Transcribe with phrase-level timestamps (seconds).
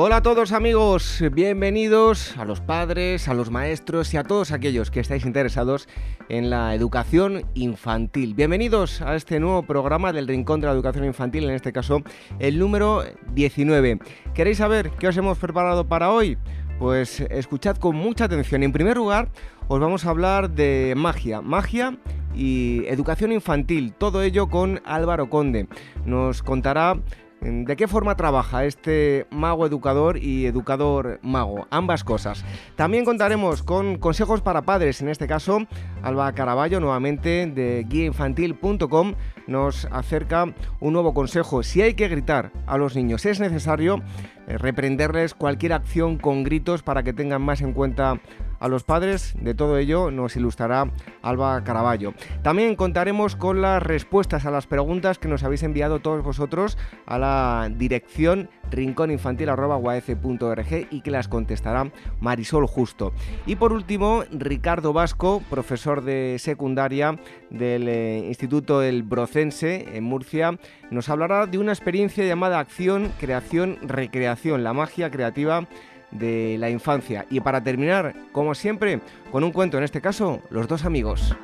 [0.00, 4.92] Hola a todos amigos, bienvenidos a los padres, a los maestros y a todos aquellos
[4.92, 5.88] que estáis interesados
[6.28, 8.34] en la educación infantil.
[8.34, 12.04] Bienvenidos a este nuevo programa del Rincón de la Educación Infantil, en este caso
[12.38, 13.02] el número
[13.32, 13.98] 19.
[14.34, 16.38] ¿Queréis saber qué os hemos preparado para hoy?
[16.78, 18.62] Pues escuchad con mucha atención.
[18.62, 19.32] En primer lugar,
[19.66, 21.98] os vamos a hablar de magia, magia
[22.36, 25.66] y educación infantil, todo ello con Álvaro Conde.
[26.04, 27.00] Nos contará
[27.40, 31.68] ¿De qué forma trabaja este mago educador y educador mago?
[31.70, 32.44] Ambas cosas.
[32.74, 35.60] También contaremos con consejos para padres, en este caso
[36.02, 39.14] Alba Caraballo nuevamente de guiainfantil.com
[39.46, 41.62] nos acerca un nuevo consejo.
[41.62, 44.02] Si hay que gritar a los niños, es necesario
[44.46, 48.20] eh, reprenderles cualquier acción con gritos para que tengan más en cuenta
[48.60, 49.34] a los padres.
[49.40, 50.90] De todo ello nos ilustrará
[51.22, 52.12] Alba Caraballo.
[52.42, 57.18] También contaremos con las respuestas a las preguntas que nos habéis enviado todos vosotros a
[57.18, 63.12] la dirección rincóninfantil.org y que las contestará Marisol Justo.
[63.46, 67.18] Y por último, Ricardo Vasco, profesor de secundaria
[67.50, 70.58] del eh, Instituto El Brocense en Murcia,
[70.90, 75.68] nos hablará de una experiencia llamada Acción, Creación, Recreación, la magia creativa
[76.10, 77.26] de la infancia.
[77.30, 79.00] Y para terminar, como siempre,
[79.30, 81.36] con un cuento, en este caso, Los dos amigos.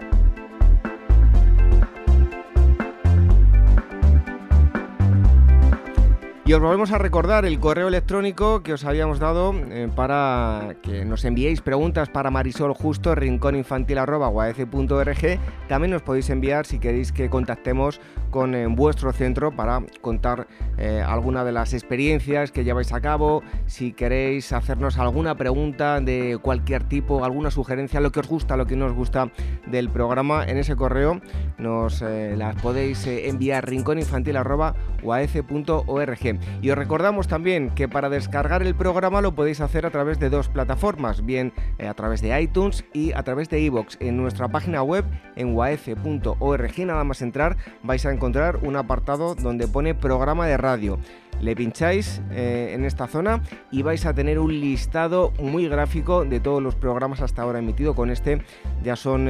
[6.47, 11.06] Y os volvemos a recordar el correo electrónico que os habíamos dado eh, para que
[11.06, 15.41] nos enviéis preguntas para Marisol Justo, rincóninfantil.org.
[15.69, 17.98] También nos podéis enviar si queréis que contactemos
[18.31, 23.42] con eh, vuestro centro para contar eh, alguna de las experiencias que lleváis a cabo,
[23.64, 28.67] si queréis hacernos alguna pregunta de cualquier tipo, alguna sugerencia, lo que os gusta, lo
[28.67, 29.30] que no os gusta
[29.67, 31.23] del programa, en ese correo
[31.57, 36.33] nos las podéis enviar rincóninfantil.org.
[36.62, 40.30] Y os recordamos también que para descargar el programa lo podéis hacer a través de
[40.30, 43.96] dos plataformas, bien eh, a través de iTunes y a través de iVoox.
[44.00, 45.05] En nuestra página web
[45.36, 50.98] en uaf.org, nada más entrar, vais a encontrar un apartado donde pone programa de radio.
[51.40, 56.40] Le pincháis eh, en esta zona y vais a tener un listado muy gráfico de
[56.40, 57.95] todos los programas hasta ahora emitidos.
[57.95, 58.42] Con este
[58.83, 59.28] ya son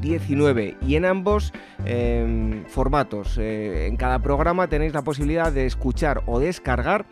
[0.00, 1.52] 19 eh, y en ambos
[1.84, 3.38] em, formatos.
[3.38, 7.06] en cada programa tenéis la posibilidad de escuchar o de descargar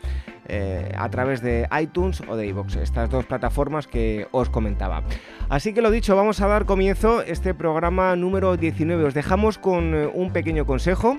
[0.47, 5.03] eh, a través de iTunes o de iVoox, estas dos plataformas que os comentaba.
[5.49, 9.05] Así que lo dicho, vamos a dar comienzo este programa número 19.
[9.05, 11.19] Os dejamos con eh, un pequeño consejo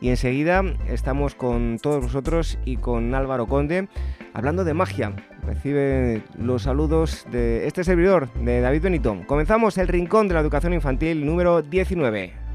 [0.00, 3.88] y enseguida estamos con todos vosotros y con Álvaro Conde
[4.34, 5.14] hablando de magia.
[5.44, 9.16] Recibe los saludos de este servidor, de David Benito.
[9.26, 12.45] Comenzamos el Rincón de la Educación Infantil número 19.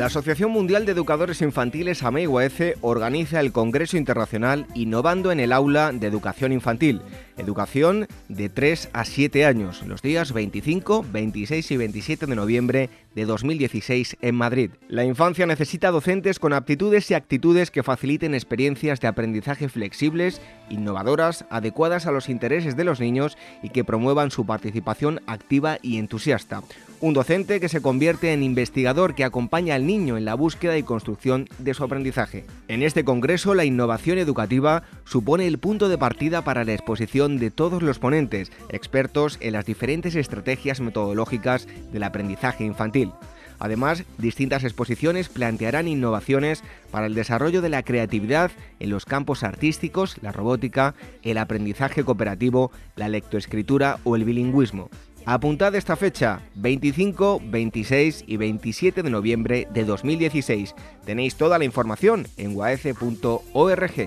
[0.00, 5.92] La Asociación Mundial de Educadores Infantiles AMEIUAECE organiza el Congreso Internacional Innovando en el Aula
[5.92, 7.02] de Educación Infantil,
[7.36, 13.26] educación de 3 a 7 años, los días 25, 26 y 27 de noviembre de
[13.26, 14.70] 2016 en Madrid.
[14.88, 20.40] La infancia necesita docentes con aptitudes y actitudes que faciliten experiencias de aprendizaje flexibles,
[20.70, 25.98] innovadoras, adecuadas a los intereses de los niños y que promuevan su participación activa y
[25.98, 26.62] entusiasta.
[27.02, 30.82] Un docente que se convierte en investigador que acompaña al niño en la búsqueda y
[30.82, 32.44] construcción de su aprendizaje.
[32.68, 37.50] En este congreso, la innovación educativa supone el punto de partida para la exposición de
[37.50, 43.12] todos los ponentes, expertos en las diferentes estrategias metodológicas del aprendizaje infantil.
[43.58, 50.16] Además, distintas exposiciones plantearán innovaciones para el desarrollo de la creatividad en los campos artísticos,
[50.20, 54.90] la robótica, el aprendizaje cooperativo, la lectoescritura o el bilingüismo.
[55.30, 60.74] Apuntad esta fecha, 25, 26 y 27 de noviembre de 2016.
[61.04, 64.06] Tenéis toda la información en waece.org.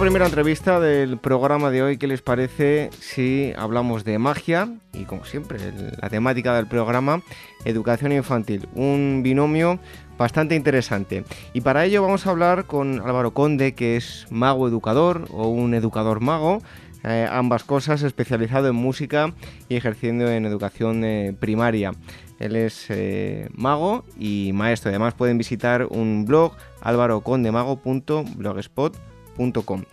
[0.00, 4.68] Primera entrevista del programa de hoy, ¿qué les parece si hablamos de magia?
[4.94, 5.58] Y como siempre,
[6.00, 7.20] la temática del programa,
[7.64, 8.68] educación infantil.
[8.74, 9.80] Un binomio
[10.16, 11.24] bastante interesante.
[11.52, 15.74] Y para ello vamos a hablar con Álvaro Conde, que es mago educador o un
[15.74, 16.62] educador mago.
[17.02, 19.34] Eh, ambas cosas, especializado en música
[19.68, 21.92] y ejerciendo en educación eh, primaria.
[22.38, 24.90] Él es eh, mago y maestro.
[24.90, 26.52] Además pueden visitar un blog
[29.38, 29.84] álvarocondemago.blogspot.com.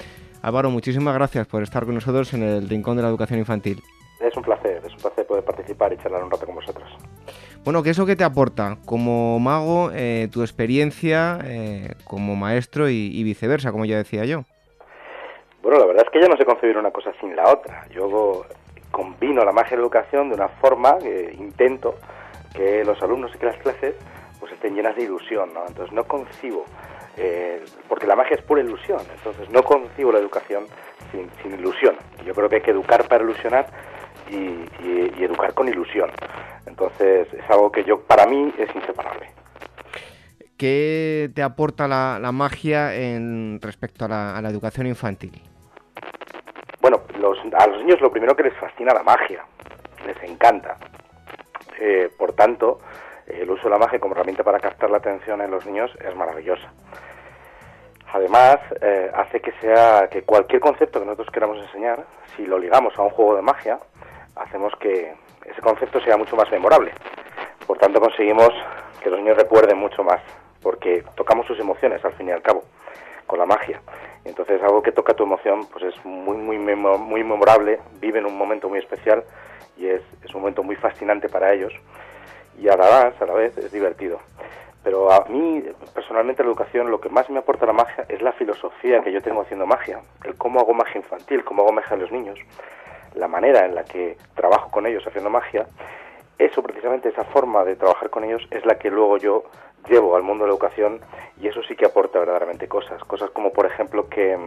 [0.41, 3.81] Álvaro, muchísimas gracias por estar con nosotros en el Rincón de la Educación Infantil.
[4.19, 6.87] Es un placer, es un placer poder participar y charlar un rato con vosotros.
[7.63, 9.89] Bueno, ¿qué es lo que te aporta como mago
[10.31, 11.39] tu experiencia
[12.03, 14.43] como maestro y viceversa, como ya decía yo?
[15.63, 17.87] Bueno, la verdad es que yo no sé concebir una cosa sin la otra.
[17.89, 18.45] Yo
[18.91, 21.95] combino la magia de la educación de una forma que intento
[22.53, 23.95] que los alumnos y que las clases
[24.39, 25.65] pues estén llenas de ilusión, ¿no?
[25.67, 26.65] Entonces no concibo,
[27.17, 30.65] eh, porque la magia es pura ilusión, entonces no concibo la educación
[31.11, 31.95] sin, ilusión.
[32.25, 33.67] Yo creo que hay que educar para ilusionar
[34.29, 36.11] y, educar con ilusión.
[36.65, 39.29] Entonces es algo que yo, para mí, es inseparable.
[40.57, 45.41] ¿Qué te aporta la, magia en respecto a la educación infantil?
[46.85, 47.01] Bueno,
[47.57, 49.43] a los niños lo primero que les fascina la magia,
[50.05, 50.77] les encanta.
[51.79, 52.79] Eh, por tanto,
[53.27, 56.15] el uso de la magia como herramienta para captar la atención en los niños es
[56.15, 56.71] maravillosa.
[58.13, 62.05] Además, eh, hace que sea que cualquier concepto que nosotros queramos enseñar,
[62.35, 63.79] si lo ligamos a un juego de magia,
[64.35, 65.13] hacemos que
[65.43, 66.91] ese concepto sea mucho más memorable.
[67.65, 68.49] Por tanto, conseguimos
[69.01, 70.21] que los niños recuerden mucho más,
[70.61, 72.63] porque tocamos sus emociones al fin y al cabo
[73.27, 73.81] con la magia.
[74.23, 78.69] Entonces algo que toca tu emoción pues es muy, muy, muy memorable, viven un momento
[78.69, 79.23] muy especial
[79.77, 81.73] y es, es un momento muy fascinante para ellos
[82.57, 84.19] y a la a la vez es divertido.
[84.85, 85.63] Pero a mí,
[85.95, 89.19] personalmente, la educación, lo que más me aporta la magia es la filosofía que yo
[89.19, 92.37] tengo haciendo magia, el cómo hago magia infantil, cómo hago magia a los niños,
[93.15, 95.65] la manera en la que trabajo con ellos haciendo magia.
[96.37, 99.45] Eso, precisamente, esa forma de trabajar con ellos es la que luego yo
[99.89, 100.99] llevo al mundo de la educación
[101.41, 103.03] y eso sí que aporta verdaderamente cosas.
[103.05, 104.37] Cosas como, por ejemplo, que,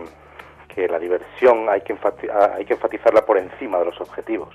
[0.73, 1.97] que la diversión hay que,
[2.57, 4.55] hay que enfatizarla por encima de los objetivos.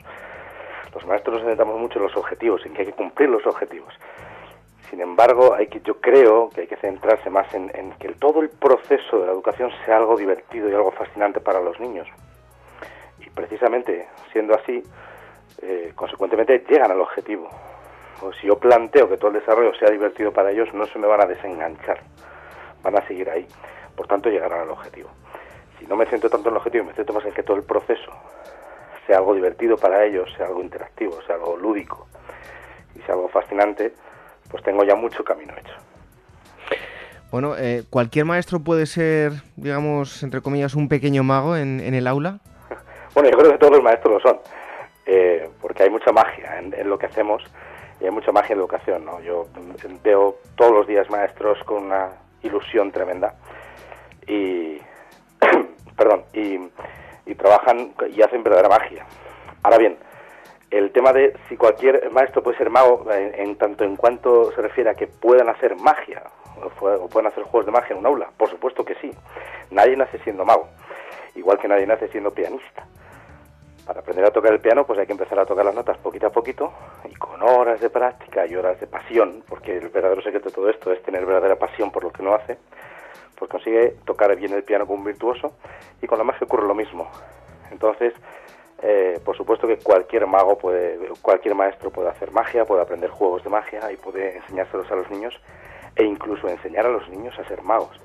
[0.93, 3.93] Los maestros nos centramos mucho en los objetivos, en que hay que cumplir los objetivos.
[4.89, 7.69] Sin embargo, hay que, yo creo que hay que centrarse más en,
[7.99, 11.79] que todo el proceso de la educación sea algo divertido y algo fascinante para los
[11.79, 12.07] niños.
[13.19, 14.83] Y precisamente siendo así,
[15.63, 17.49] eh, consecuentemente llegan al objetivo.
[18.19, 21.07] Pues si yo planteo que todo el desarrollo sea divertido para ellos, no se me
[21.07, 22.01] van a desenganchar,
[22.83, 23.47] van a seguir ahí.
[23.95, 25.09] Por tanto, llegarán al objetivo.
[25.79, 27.63] Si no me centro tanto en el objetivo, me centro más en que todo el
[27.63, 28.11] proceso
[29.07, 32.07] sea algo divertido para ellos, sea algo interactivo, sea algo lúdico
[32.95, 33.93] y sea algo fascinante,
[34.49, 35.73] pues tengo ya mucho camino hecho.
[37.31, 42.37] Bueno, eh, ¿cualquier maestro puede ser, digamos, entre comillas, un pequeño mago en, el aula?
[43.15, 44.39] bueno, yo creo que todos los maestros lo son,
[45.07, 47.43] eh, porque hay mucha magia en, lo que hacemos
[47.99, 49.05] y hay mucha magia en la educación.
[49.05, 49.19] ¿no?
[49.21, 49.47] Yo
[50.03, 52.09] veo todos los días maestros con una
[52.43, 53.33] ilusión tremenda
[54.27, 54.77] y,
[55.97, 56.59] perdón, y,
[57.35, 59.05] trabajan y hacen verdadera magia.
[59.63, 59.97] Ahora bien,
[60.71, 64.89] el tema de si cualquier maestro puede ser mago, en, tanto en cuanto se refiere
[64.89, 66.23] a que puedan hacer magia
[66.57, 69.11] o, o puedan hacer juegos de magia en un aula, por supuesto que sí.
[69.71, 70.67] Nadie nace siendo mago,
[71.35, 72.85] igual que nadie nace siendo pianista
[73.85, 76.27] para aprender a tocar el piano, pues hay que empezar a tocar las notas poquito
[76.27, 76.71] a poquito
[77.09, 80.69] y con horas de práctica y horas de pasión, porque el verdadero secreto de todo
[80.69, 82.57] esto es tener verdadera pasión por lo que uno hace,
[83.43, 85.51] pues consigue tocar bien el piano como un virtuoso
[86.01, 87.09] y con la magia ocurre lo mismo.
[87.71, 88.13] Entonces,
[88.81, 93.43] eh, por supuesto que cualquier mago puede, cualquier maestro puede hacer magia, puede aprender juegos
[93.43, 95.33] de magia y puede enseñárselos a los niños
[95.97, 97.99] e incluso enseñar a los niños a ser magos,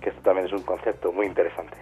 [0.00, 1.76] que esto también es un concepto muy interesante.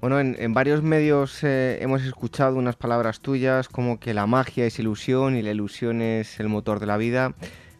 [0.00, 4.78] Bueno, en, varios medios eh, hemos escuchado unas palabras tuyas como que la magia es
[4.78, 7.34] ilusión y la ilusión es el motor de la vida.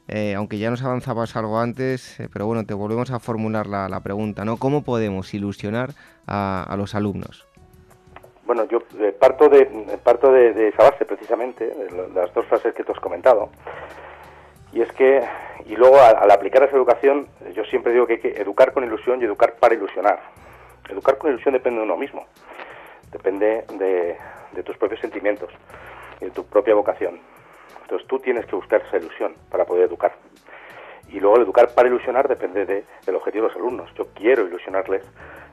[0.09, 4.01] Eh, aunque ya nos avanzabas algo antes, eh, pero bueno, te volvemos a formular la,
[4.01, 4.57] pregunta, ¿no?
[4.57, 5.91] ¿Cómo podemos ilusionar
[6.27, 7.47] a, los alumnos?
[8.47, 8.81] Bueno, yo
[9.21, 9.67] parto de
[10.03, 13.51] parto de, esa base precisamente, de las dos frases que te has comentado.
[14.73, 15.23] Y es que,
[15.67, 18.85] y luego al, al aplicar esa educación, yo siempre digo que hay que educar con
[18.85, 20.21] ilusión y educar para ilusionar
[20.89, 22.27] Educar con ilusión depende de uno mismo,
[23.13, 24.17] depende de,
[24.63, 25.51] tus propios sentimientos
[26.21, 27.21] y de tu propia vocación.
[27.89, 30.13] Entonces tú tienes que buscar esa ilusión para poder educar.
[31.09, 33.91] Y luego el educar para ilusionar depende del objetivo de los alumnos.
[33.95, 35.03] Yo quiero ilusionarles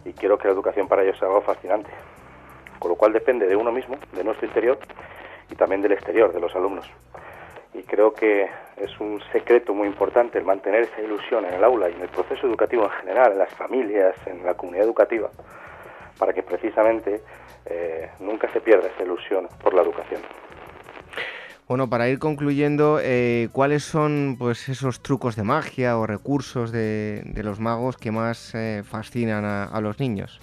[0.04, 1.89] y quiero que la educación para ellos sea algo fascinante.
[2.77, 4.77] Con lo cual depende de uno mismo, de nuestro interior
[5.50, 6.92] y también del exterior, de los alumnos
[7.74, 11.89] y creo que es un secreto muy importante el mantener esa ilusión en el aula
[11.89, 15.30] y en el proceso educativo en general, en las familias, en la comunidad educativa,
[16.18, 17.22] para que precisamente
[17.65, 20.22] eh, nunca se pierda esa ilusión por la educación.
[21.68, 27.24] Bueno, para ir concluyendo, eh, ¿cuáles son pues esos trucos de magia o recursos de,
[27.44, 30.40] los magos que más eh, fascinan a, los niños?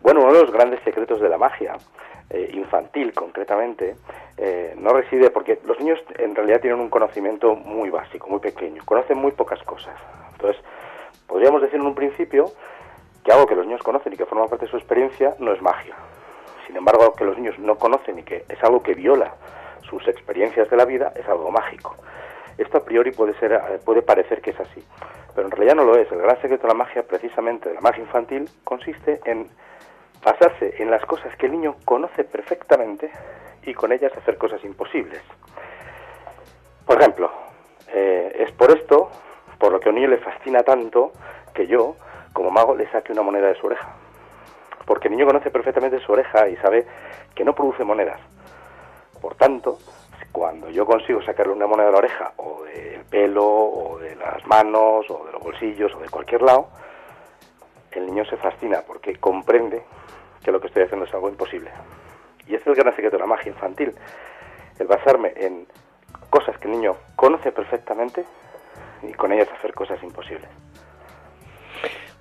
[0.00, 1.76] Bueno, uno de los grandes secretos de la magia,
[2.30, 3.96] eh, infantil concretamente,
[4.76, 9.18] no reside porque los niños en realidad tienen un conocimiento muy básico, muy pequeño, conocen
[9.18, 9.96] muy pocas cosas.
[10.34, 10.62] Entonces,
[11.26, 12.52] podríamos decir en un principio
[13.24, 15.60] que algo que los niños conocen y que forma parte de su experiencia no es
[15.60, 15.96] magia.
[16.68, 19.34] Sin embargo, algo que los niños no conocen y que es algo que viola
[19.88, 21.96] sus experiencias de la vida es algo mágico.
[22.56, 24.84] Esto a priori puede, ser, eh, puede parecer que es así,
[25.34, 26.10] pero en realidad no lo es.
[26.10, 29.46] El gran secreto de la magia, precisamente de la magia infantil, consiste en
[30.24, 33.10] basarse en las cosas que el niño conoce perfectamente
[33.62, 35.22] y con ellas hacer cosas imposibles.
[36.84, 37.30] Por ejemplo,
[37.92, 39.10] eh, es por esto,
[39.58, 41.12] por lo que a un niño le fascina tanto,
[41.54, 41.96] que yo,
[42.32, 43.94] como mago, le saque una moneda de su oreja.
[44.86, 46.86] Porque el niño conoce perfectamente su oreja y sabe
[47.34, 48.20] que no produce monedas,
[49.18, 49.78] por tanto,
[50.32, 54.46] cuando yo consigo sacarle una moneda de la oreja, o del pelo, o de las
[54.46, 56.68] manos, o de los bolsillos, o de cualquier lado,
[57.92, 59.82] el niño se fascina porque comprende
[60.42, 61.70] que lo que estoy haciendo es algo imposible.
[62.46, 63.94] Y ese es el gran secreto de la magia infantil,
[64.78, 65.66] el basarme en
[66.30, 68.24] cosas que el niño conoce perfectamente
[69.02, 70.48] y con ellas hacer cosas imposibles.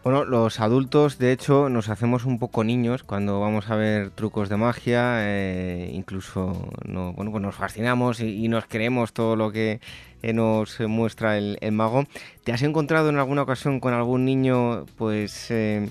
[0.04, 4.48] Bueno, los adultos, de hecho, nos hacemos un poco niños cuando vamos a ver trucos
[4.48, 9.82] de magia, eh, incluso no, bueno, pues nos fascinamos y, nos creemos todo lo que
[10.22, 12.06] eh, nos muestra el, mago.
[12.46, 15.90] ¿Te has encontrado en alguna ocasión con algún niño, pues, eh,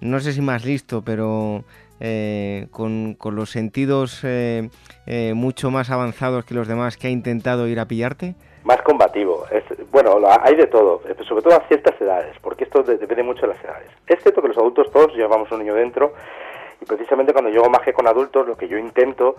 [0.00, 1.64] no sé si más listo, pero
[2.70, 4.24] con, con, los sentidos
[5.34, 8.36] mucho más avanzados que los demás que ha intentado ir a pillarte?
[8.64, 9.46] más combativo.
[9.50, 13.42] Es, bueno, hay de todo, eh, sobre todo a ciertas edades, porque esto depende mucho
[13.42, 13.90] de las edades.
[14.06, 16.14] Es cierto que los adultos todos llevamos un niño dentro
[16.80, 19.36] y precisamente cuando yo magia con adultos lo que yo intento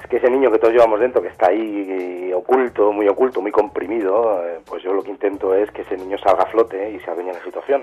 [0.00, 3.52] es que ese niño que todos llevamos dentro, que está ahí oculto, muy oculto, muy
[3.52, 7.00] comprimido, eh, pues yo lo que intento es que ese niño salga a flote y
[7.00, 7.82] se adueñe la situación.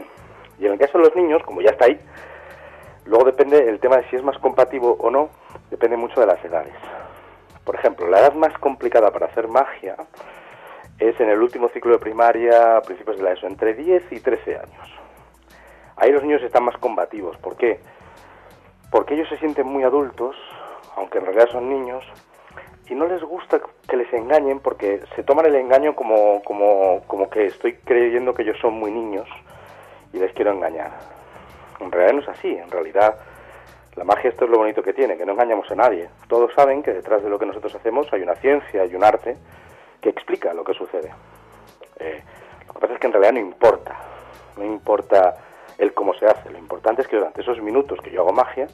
[0.59, 1.99] Y en el caso de los niños, como ya está ahí,
[3.05, 5.29] luego depende el tema de si es más compatible o no,
[5.69, 6.73] depende mucho de las edades.
[7.63, 9.95] Por ejemplo, la edad más complicada para hacer magia
[10.99, 14.19] es en el último ciclo de primaria, a principios de la ESO, entre 10 y
[14.19, 14.93] 13 años.
[15.95, 17.37] Ahí los niños están más combativos.
[17.37, 17.79] ¿Por qué?
[18.91, 20.35] Porque ellos se sienten muy adultos,
[20.95, 22.03] aunque en realidad son niños,
[22.89, 27.29] y no les gusta que les engañen porque se toman el engaño como, como, como
[27.29, 29.27] que estoy creyendo que ellos son muy niños
[30.13, 30.91] y les quiero engañar.
[31.79, 33.17] En realidad no es así, en realidad
[33.95, 36.07] la magia esto es lo bonito que tiene, que no engañamos a nadie.
[36.27, 39.35] Todos saben que detrás de lo que nosotros hacemos hay una ciencia, hay un arte,
[40.09, 41.13] explica lo que sucede.
[41.99, 42.21] Eh,
[42.67, 43.95] lo que pasa es que en realidad no importa,
[44.57, 45.35] no importa
[45.77, 48.67] el cómo se hace, lo importante es que durante esos minutos que yo hago magia,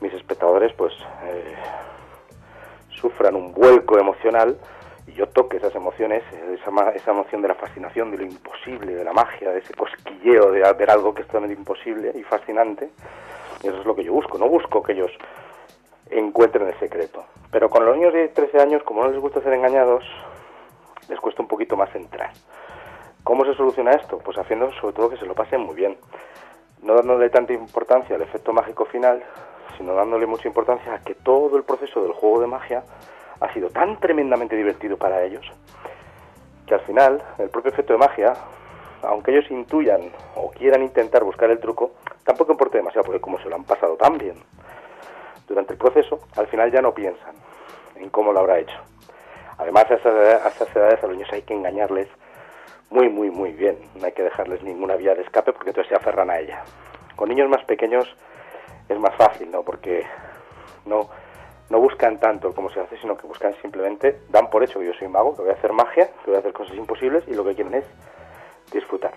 [0.00, 0.92] mis espectadores pues
[1.24, 1.54] eh,
[3.00, 4.58] sufran un vuelco emocional
[5.06, 9.04] y yo toque esas emociones, esa, esa emoción de la fascinación, de lo imposible, de
[9.04, 12.90] la magia, de ese cosquilleo de ver algo que es totalmente imposible y fascinante.
[13.62, 15.10] Y eso es lo que yo busco, no busco que ellos
[16.10, 17.24] encuentren el secreto.
[17.50, 20.04] Pero con los niños de 13 años, como no les gusta ser engañados,
[21.10, 22.30] les cuesta un poquito más entrar.
[23.24, 24.18] ¿Cómo se soluciona esto?
[24.18, 25.98] Pues haciendo sobre todo que se lo pasen muy bien.
[26.82, 29.22] No dándole tanta importancia al efecto mágico final,
[29.76, 32.82] sino dándole mucha importancia a que todo el proceso del juego de magia
[33.40, 35.44] ha sido tan tremendamente divertido para ellos
[36.70, 38.32] que al final el propio efecto de magia,
[39.02, 41.90] aunque ellos intuyan o quieran intentar buscar el truco,
[42.22, 44.36] tampoco importa demasiado porque como se lo han pasado tan bien
[45.48, 47.34] durante el proceso, al final ya no piensan
[47.96, 48.76] en cómo lo habrá hecho.
[49.60, 52.08] Además, a esas, edades a los niños hay que engañarles
[52.88, 53.78] muy, muy, muy bien.
[53.94, 56.62] No hay que dejarles ninguna vía de escape porque entonces se aferran a ella.
[57.14, 58.08] Con niños más pequeños
[58.88, 59.62] es más fácil, ¿no?
[59.62, 60.06] Porque
[60.86, 61.10] no,
[61.68, 64.94] no buscan tanto como se hace, sino que buscan simplemente, dan por hecho que yo
[64.94, 67.44] soy mago, que voy a hacer magia, que voy a hacer cosas imposibles y lo
[67.44, 67.84] que quieren es
[68.72, 69.12] disfrutar.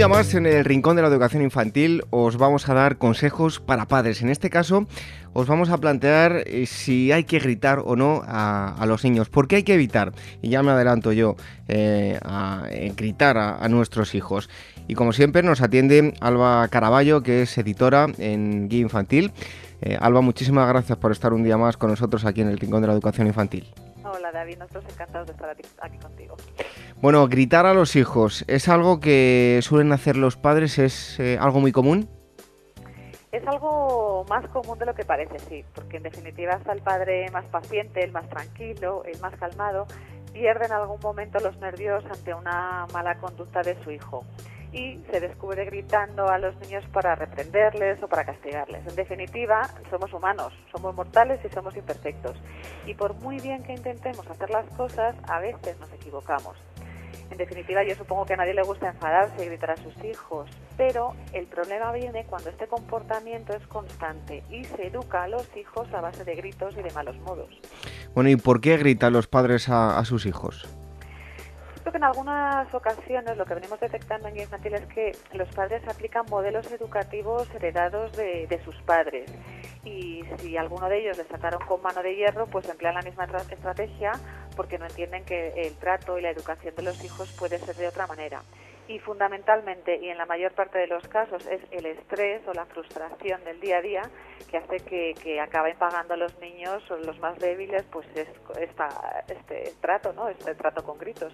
[0.00, 3.84] día más en el Rincón de la Educación Infantil os vamos a dar consejos para
[3.84, 4.22] padres.
[4.22, 4.86] En este caso
[5.34, 9.28] os vamos a plantear eh, si hay que gritar o no a, los niños.
[9.28, 10.12] ¿Por qué hay que evitar?
[10.40, 11.36] Y ya me adelanto yo
[11.68, 14.48] eh, a, eh, gritar a, nuestros hijos.
[14.88, 19.32] Y como siempre nos atiende Alba Caraballo, que es editora en Guía Infantil.
[20.00, 22.86] Alba, muchísimas gracias por estar un día más con nosotros aquí en el Rincón de
[22.86, 23.66] la Educación Infantil.
[24.12, 26.36] Hola David, nosotros encantados de estar aquí contigo.
[27.00, 30.78] Bueno, gritar a los hijos, ¿es algo que suelen hacer los padres?
[30.78, 32.08] ¿Es eh, algo muy común?
[33.30, 37.30] Es algo más común de lo que parece, sí, porque en definitiva hasta el padre
[37.30, 39.86] más paciente, el más tranquilo, el más calmado,
[40.32, 44.24] pierde en algún momento los nervios ante una mala conducta de su hijo
[44.72, 48.86] y se descubre gritando a los niños para reprenderles o para castigarles.
[48.86, 52.40] En definitiva, somos humanos, somos mortales y somos imperfectos.
[52.86, 56.56] Y por muy bien que intentemos hacer las cosas, a veces nos equivocamos.
[57.30, 60.50] En definitiva, yo supongo que a nadie le gusta enfadarse y gritar a sus hijos,
[60.76, 65.92] pero el problema viene cuando este comportamiento es constante y se educa a los hijos
[65.94, 67.48] a base de gritos y de malos modos.
[68.14, 70.68] Bueno, ¿y por qué gritan los padres a, sus hijos?
[71.90, 75.82] Creo que en algunas ocasiones lo que venimos detectando en infantil es que los padres
[75.88, 79.28] aplican modelos educativos heredados de, de sus padres
[79.84, 83.24] y si alguno de ellos le sacaron con mano de hierro, pues emplean la misma
[83.24, 84.12] estrategia
[84.54, 87.88] porque no entienden que el trato y la educación de los hijos puede ser de
[87.88, 88.40] otra manera.
[88.90, 92.66] Y fundamentalmente, y en la mayor parte de los casos, es el estrés o la
[92.66, 94.02] frustración del día a día
[94.50, 98.26] que hace que, acaben pagando a los niños o los más débiles pues es,
[99.28, 100.28] este trato, ¿no?
[100.28, 101.32] Este trato con gritos.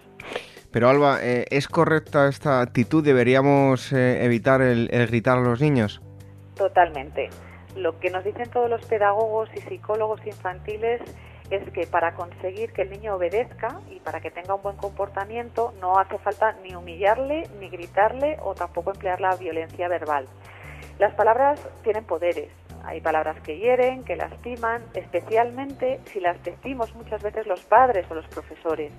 [0.70, 3.02] Pero Alba, eh, ¿es correcta esta actitud?
[3.02, 6.02] ¿Deberíamos eh, evitar el gritar a los niños?
[6.56, 7.30] Totalmente.
[7.74, 11.00] Lo que nos dicen todos los pedagogos y psicólogos infantiles
[11.50, 15.72] es que para conseguir que el niño obedezca y para que tenga un buen comportamiento
[15.80, 20.26] no hace falta ni humillarle, ni gritarle o tampoco emplear la violencia verbal.
[20.98, 22.50] Las palabras tienen poderes.
[22.84, 28.14] Hay palabras que hieren, que lastiman, especialmente si las decimos muchas veces los padres o
[28.14, 28.92] los profesores.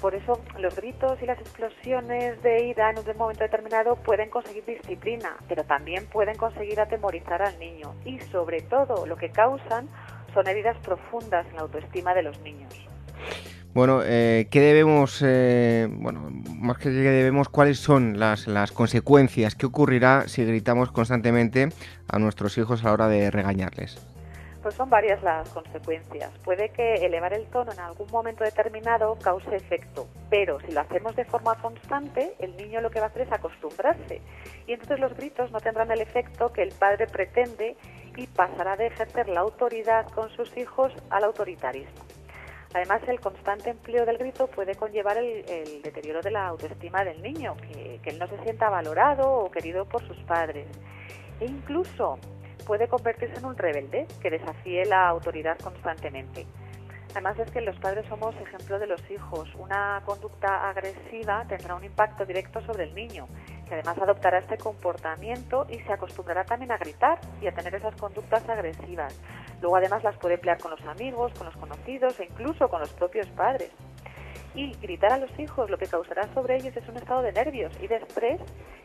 [0.00, 4.64] Por eso los gritos y las explosiones de ira en un momento determinado pueden conseguir
[4.64, 9.88] disciplina, pero también pueden conseguir atemorizar al niño y sobre todo lo que causan
[10.34, 12.74] son heridas profundas en la autoestima de los niños.
[13.72, 19.54] Bueno, eh, ¿qué debemos, eh, bueno, más que qué debemos, cuáles son las, las consecuencias?
[19.54, 21.68] ¿Qué ocurrirá si gritamos constantemente
[22.08, 24.04] a nuestros hijos a la hora de regañarles?
[24.60, 26.32] Pues son varias las consecuencias.
[26.44, 31.14] Puede que elevar el tono en algún momento determinado cause efecto, pero si lo hacemos
[31.14, 34.20] de forma constante, el niño lo que va a hacer es acostumbrarse.
[34.66, 37.76] Y entonces los gritos no tendrán el efecto que el padre pretende
[38.16, 42.04] y pasará de ejercer la autoridad con sus hijos al autoritarismo.
[42.72, 47.56] Además, el constante empleo del grito puede conllevar el, deterioro de la autoestima del niño,
[47.56, 50.68] que, que él no se sienta valorado o querido por sus padres.
[51.40, 52.18] E incluso
[52.66, 56.46] puede convertirse en un rebelde que desafíe la autoridad constantemente.
[57.12, 59.48] Además es que los padres somos ejemplo de los hijos.
[59.58, 63.26] Una conducta agresiva tendrá un impacto directo sobre el niño,
[63.70, 67.94] que además adoptará este comportamiento y se acostumbrará también a gritar y a tener esas
[67.94, 69.16] conductas agresivas.
[69.60, 72.90] Luego además las puede emplear con los amigos, con los conocidos e incluso con los
[72.90, 73.70] propios padres.
[74.56, 77.72] Y gritar a los hijos lo que causará sobre ellos es un estado de nervios
[77.80, 78.40] y de estrés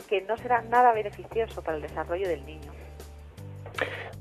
[0.07, 2.71] que no será nada beneficioso para el desarrollo del niño.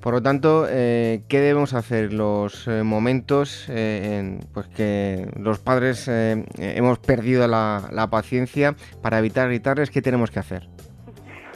[0.04, 5.60] Por lo tanto, eh, ¿qué debemos hacer los eh, momentos eh, en pues que los
[5.60, 9.90] padres hemos perdido la, paciencia para evitar gritarles?
[9.90, 10.68] ¿Qué tenemos que hacer?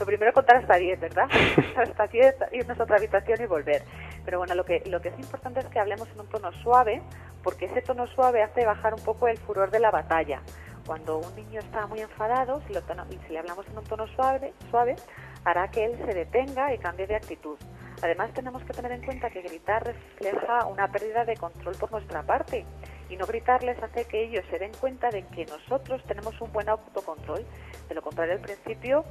[0.01, 1.29] Lo primero contar hasta 10, ¿verdad?
[1.77, 3.83] hasta 10, irnos a otra habitación y volver.
[4.25, 7.03] Pero bueno, lo que, lo que es importante es que hablemos en un tono suave,
[7.43, 10.41] porque ese tono suave hace bajar un poco el furor de la batalla.
[10.87, 14.97] cuando un niño está muy enfadado, si, si le hablamos en un tono suave, suave,
[15.45, 17.59] hará que él se detenga y cambie de actitud.
[18.03, 22.23] Además, tenemos que tener en cuenta que gritar refleja una pérdida de control por nuestra
[22.23, 22.65] parte
[23.09, 26.69] y no gritarles hace que ellos se den cuenta de que nosotros tenemos un buen
[26.69, 27.45] autocontrol.
[27.89, 29.05] De lo contrario, al principio,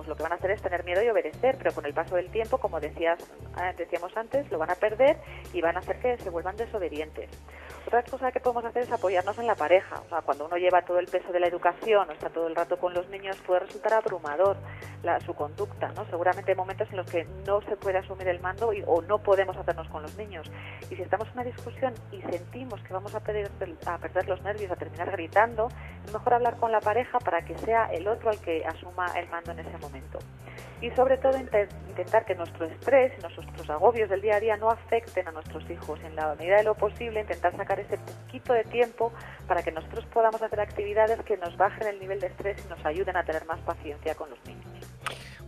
[0.00, 2.16] pues lo que van a hacer es tener miedo y obedecer, pero con el paso
[2.16, 5.18] del tiempo, como ah, decíamos antes, lo van a perder
[5.52, 7.28] y van a hacer que se vuelvan desobedientes.
[7.86, 10.00] Otra cosa que podemos hacer es apoyarnos en la pareja.
[10.06, 12.56] O sea, cuando uno lleva todo el peso de la educación o está todo el
[12.56, 14.56] rato con los niños, puede resultar abrumador
[15.26, 15.88] su conducta.
[15.88, 16.06] ¿no?
[16.06, 19.18] Seguramente hay momentos en los que no se puede asumir el mando y, o no
[19.18, 20.50] podemos hacernos con los niños.
[20.90, 23.50] Y si estamos en una discusión y sentimos que vamos a perder,
[23.86, 25.68] a perder los nervios, a terminar gritando,
[26.04, 29.28] es mejor hablar con la pareja para que sea el otro el que asuma el
[29.28, 29.89] mando en ese momento
[30.82, 34.70] y sobre todo intentar que nuestro estrés y nuestros agobios del día a día no
[34.70, 36.00] afecten a nuestros hijos.
[36.04, 39.12] En la medida de lo posible, intentar sacar ese poquito de tiempo
[39.46, 42.84] para que nosotros podamos hacer actividades que nos bajen el nivel de estrés y nos
[42.86, 44.64] ayuden a tener más paciencia con los niños.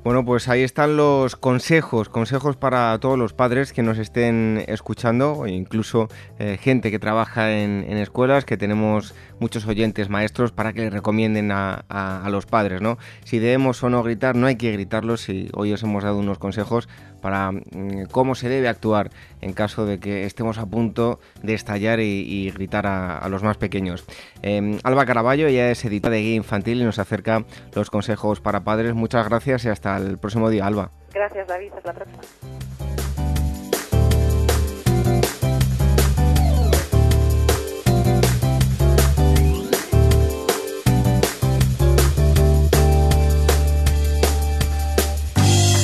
[0.05, 5.47] Bueno, pues ahí están los consejos, consejos para todos los padres que nos estén escuchando,
[5.47, 6.09] incluso
[6.41, 11.53] eh, gente que trabaja en, escuelas, que tenemos muchos oyentes maestros para que le recomienden
[11.53, 12.99] a, los padres, ¿no?
[13.25, 16.39] Si debemos o no gritar, no hay que gritarlos y hoy os hemos dado unos
[16.39, 16.89] consejos
[17.21, 19.11] para mm, cómo se debe actuar
[19.41, 24.05] en caso de que estemos a punto de estallar y, gritar a, los más pequeños.
[24.43, 28.65] Em, Alba Caraballo, ella es editora de Guía Infantil y nos acerca los consejos para
[28.65, 28.95] padres.
[28.95, 30.91] Muchas gracias y hasta el próximo día, Alba.
[31.13, 31.73] Gracias, David.
[31.77, 32.23] Hasta la próxima.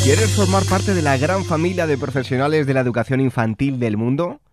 [0.09, 4.41] ¿Quieres formar parte de la gran familia de profesionales de la educación infantil del mundo?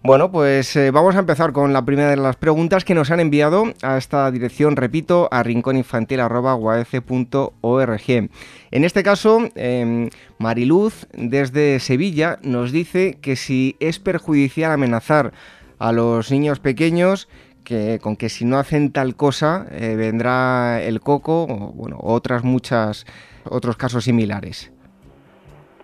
[0.04, 3.22] Bueno, pues eh, vamos a empezar con la primera de las preguntas que nos han
[3.22, 8.30] enviado a esta dirección, repito, a rincóninfantil.org.
[8.72, 15.32] En este caso, em, Mariluz, desde Sevilla, nos dice que si es perjudicial amenazar
[15.80, 17.30] a los niños pequeños,
[17.64, 22.44] que con que si no hacen tal cosa eh, vendrá el coco o bueno, otras
[22.44, 23.06] muchas
[23.50, 24.74] otros casos similares.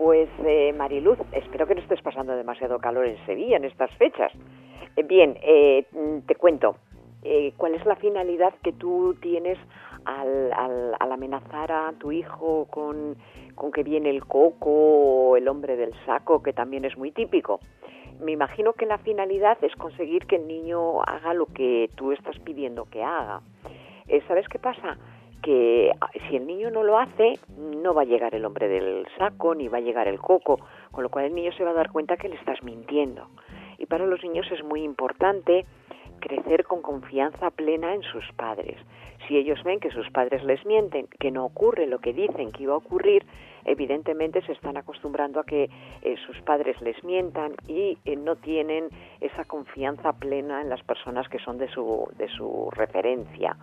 [0.04, 4.34] Pues eh, Mariluz, espero que no estés pasando demasiado calor en Sevilla en estas fechas.
[4.98, 5.86] Eh, bien, eh,
[6.28, 6.76] te cuento,
[7.56, 9.58] ¿cuál es la finalidad que tú tienes
[10.04, 10.52] al,
[11.00, 13.16] amenazar a tu hijo con,
[13.56, 17.62] con que viene el coco o el hombre del saco, que también es muy típico?
[18.20, 22.38] Me imagino que la finalidad es conseguir que el niño haga lo que tú estás
[22.40, 23.40] pidiendo que haga.
[24.28, 24.98] ¿Sabes qué pasa?
[25.44, 29.06] Que ah, si el niño no lo hace, no va a llegar el hombre del
[29.18, 30.60] saco, ni va a llegar el coco,
[30.92, 33.28] con lo cual el niño se va a dar cuenta que le estás mintiendo.
[33.78, 35.66] Y para los niños es muy importante
[36.20, 38.78] crecer con confianza plena en sus padres.
[39.28, 42.64] Si ellos ven que sus padres les mienten, que no ocurre lo que dicen que
[42.64, 43.26] iba a ocurrir,
[43.66, 45.70] evidentemente se están acostumbrando a que
[46.02, 48.90] eh, sus padres les mientan y eh, no tienen
[49.22, 53.58] esa confianza plena en las personas que son de su, de su referencia.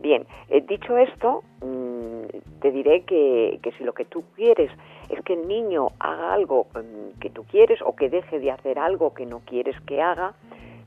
[0.00, 4.70] Bien, eh, dicho esto, mm, te diré que, si lo que tú quieres
[5.08, 8.78] es que el niño haga algo mm, que tú quieres o que deje de hacer
[8.78, 10.34] algo que no quieres que haga,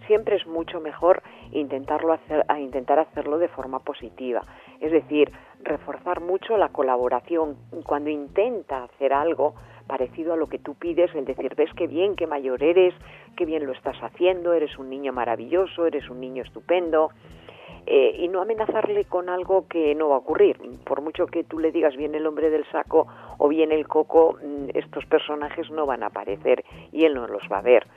[0.08, 4.42] siempre es mucho mejor intentarlo hacer, intentar hacerlo de forma positiva.
[4.80, 5.32] Es decir,
[5.64, 9.56] reforzar mucho la colaboración cuando intenta hacer algo
[9.88, 12.94] parecido a lo que tú pides, el decir, ves qué bien, qué mayor eres,
[13.36, 17.10] qué bien lo estás haciendo, eres un niño maravilloso, eres un niño estupendo,
[17.86, 20.58] eh, y no amenazarle con algo que no va a ocurrir.
[20.86, 24.38] Por mucho que tú le digas viene el hombre del saco o viene el coco,
[24.42, 27.88] mm, estos personajes no van a aparecer y él no los va a ver.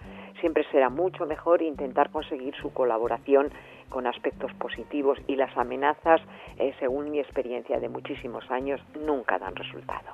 [0.41, 3.51] Siempre será mucho mejor intentar conseguir su colaboración
[3.89, 6.21] con aspectos positivos y las amenazas,
[6.59, 10.09] eh, según mi experiencia de muchísimos años, nunca dan resultado.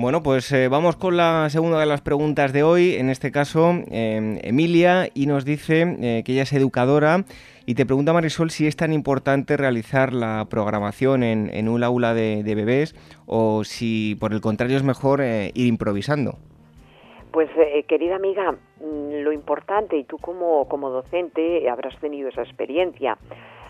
[0.00, 3.72] Bueno, pues eh, vamos con la segunda de las preguntas de hoy, en este caso
[3.90, 7.24] em, Emilia, y nos dice eh, que ella es educadora
[7.66, 12.42] y te pregunta Marisol si es tan importante realizar la programación en, un aula de,
[12.42, 12.94] bebés
[13.26, 16.38] o si por el contrario es mejor eh, ir improvisando.
[17.30, 17.50] Pues
[17.86, 23.18] querida amiga, mm, lo importante, y tú como, como docente habrás tenido esa experiencia,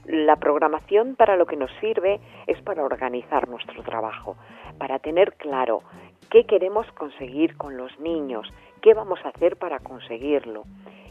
[0.06, 4.36] la programación para lo que nos sirve es para organizar nuestro trabajo,
[4.78, 5.82] para tener claro
[6.30, 8.46] qué queremos conseguir con los niños,
[8.80, 10.64] qué vamos a hacer para conseguirlo.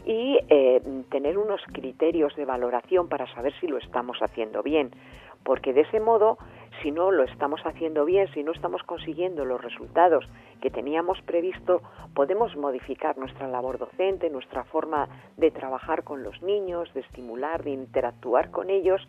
[0.06, 0.80] Y eh,
[1.10, 4.90] tener unos criterios de valoración para saber si lo estamos haciendo bien,
[5.44, 6.38] porque de ese modo,
[6.82, 10.26] si no lo estamos haciendo bien, si no estamos consiguiendo los resultados
[10.62, 11.82] que teníamos previsto,
[12.14, 17.70] podemos modificar nuestra labor docente, nuestra forma de trabajar con los niños, de estimular, de
[17.70, 19.06] interactuar con ellos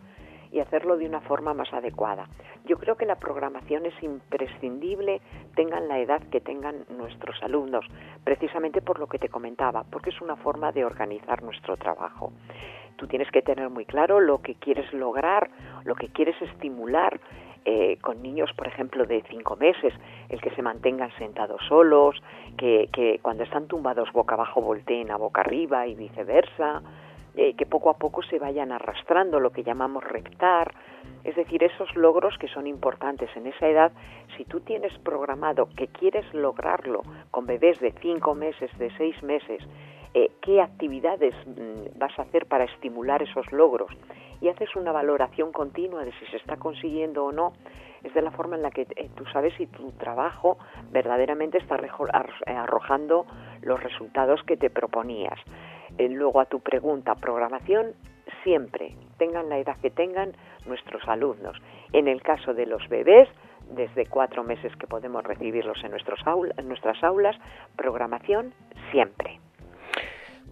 [0.52, 2.28] y hacerlo de una forma más adecuada.
[2.66, 5.20] Yo creo que la programación es imprescindible,
[5.56, 7.84] tengan la edad que tengan nuestros alumnos,
[8.22, 12.32] precisamente por lo que te comentaba, porque es una forma de organizar nuestro trabajo.
[12.96, 15.50] Tú tienes que tener muy claro lo que quieres lograr,
[15.84, 17.18] lo que quieres estimular,
[17.64, 19.94] eh, con niños, por ejemplo, de cinco meses,
[20.28, 22.20] el que se mantengan sentados solos,
[22.58, 26.82] que, que cuando están tumbados boca abajo volteen a boca arriba y viceversa,
[27.34, 30.74] eh, que poco a poco se vayan arrastrando, lo que llamamos reptar,
[31.24, 33.92] es decir, esos logros que son importantes en esa edad,
[34.36, 39.62] si tú tienes programado que quieres lograrlo con bebés de cinco meses, de seis meses,
[40.14, 43.90] eh, qué actividades mm, vas a hacer para estimular esos logros
[44.42, 47.52] y haces una valoración continua de si se está consiguiendo o no,
[48.02, 50.58] es de la forma en la que eh, tú sabes si tu trabajo
[50.90, 51.76] verdaderamente está
[52.46, 53.24] arrojando
[53.62, 55.38] los resultados que te proponías.
[56.02, 57.92] Eh, luego a tu pregunta, programación,
[58.42, 60.32] siempre, tengan la edad que tengan
[60.66, 61.56] nuestros alumnos.
[61.92, 63.28] En el caso de los bebés,
[63.70, 66.18] desde cuatro meses que podemos recibirlos en, nuestros
[66.56, 67.36] en nuestras aulas,
[67.76, 68.52] programación
[68.90, 69.38] siempre.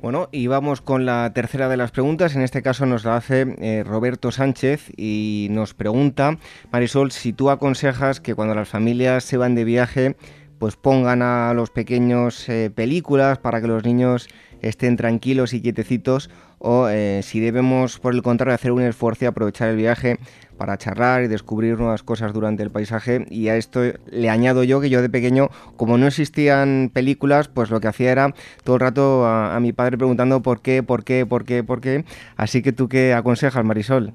[0.00, 2.36] Bueno, y vamos con la tercera de las preguntas.
[2.36, 6.36] En este caso nos la hace eh, Roberto Sánchez y nos pregunta,
[6.70, 10.14] Marisol, si tú aconsejas que cuando las familias se van de viaje,
[10.60, 14.28] pues pongan a los pequeños eh, películas para que los niños
[14.62, 19.28] estén tranquilos y quietecitos o eh, si debemos, por el contrario, hacer un esfuerzo y
[19.28, 20.18] aprovechar el viaje
[20.58, 23.24] para charlar y descubrir nuevas cosas durante el paisaje.
[23.30, 27.70] Y a esto le añado yo que yo de pequeño, como no existían películas, pues
[27.70, 31.02] lo que hacía era todo el rato a, a mi padre preguntando por qué, por
[31.02, 32.04] qué, por qué, por qué.
[32.36, 34.12] Así que tú qué aconsejas, Marisol